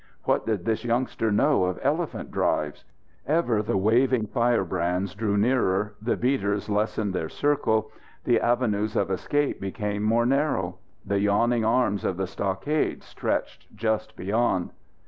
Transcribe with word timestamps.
What 0.23 0.47
did 0.47 0.65
this 0.65 0.83
youngster 0.83 1.31
know 1.31 1.65
of 1.65 1.77
elephant 1.83 2.31
drives? 2.31 2.85
Ever 3.27 3.61
the 3.61 3.77
waving 3.77 4.25
firebrands 4.25 5.13
drew 5.13 5.37
nearer, 5.37 5.93
the 6.01 6.17
beaters 6.17 6.69
lessened 6.71 7.13
their 7.13 7.29
circle, 7.29 7.91
the 8.23 8.39
avenues 8.39 8.95
of 8.95 9.11
escape 9.11 9.61
became 9.61 10.01
more 10.01 10.25
narrow. 10.25 10.79
The 11.05 11.19
yawning 11.19 11.63
arms 11.65 12.03
of 12.03 12.17
the 12.17 12.25
stockade 12.25 13.03
stretched 13.03 13.67
just 13.75 14.15
beyond. 14.15 14.71